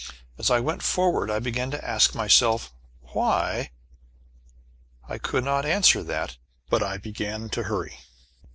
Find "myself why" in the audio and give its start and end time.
2.15-3.69